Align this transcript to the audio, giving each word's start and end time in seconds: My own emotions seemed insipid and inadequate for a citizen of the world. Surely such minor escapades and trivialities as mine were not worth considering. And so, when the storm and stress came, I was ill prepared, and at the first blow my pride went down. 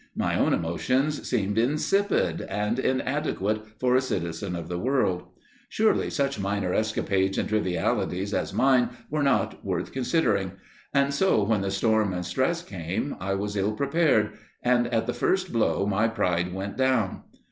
My 0.15 0.33
own 0.35 0.51
emotions 0.51 1.29
seemed 1.29 1.59
insipid 1.59 2.41
and 2.49 2.79
inadequate 2.79 3.61
for 3.79 3.95
a 3.95 4.01
citizen 4.01 4.55
of 4.55 4.67
the 4.67 4.79
world. 4.79 5.25
Surely 5.69 6.09
such 6.09 6.39
minor 6.39 6.73
escapades 6.73 7.37
and 7.37 7.47
trivialities 7.47 8.33
as 8.33 8.51
mine 8.51 8.89
were 9.11 9.21
not 9.21 9.63
worth 9.63 9.91
considering. 9.91 10.53
And 10.91 11.13
so, 11.13 11.43
when 11.43 11.61
the 11.61 11.69
storm 11.69 12.13
and 12.13 12.25
stress 12.25 12.63
came, 12.63 13.15
I 13.19 13.35
was 13.35 13.55
ill 13.55 13.73
prepared, 13.73 14.31
and 14.63 14.87
at 14.87 15.05
the 15.05 15.13
first 15.13 15.53
blow 15.53 15.85
my 15.85 16.07
pride 16.07 16.51
went 16.51 16.77
down. 16.77 17.21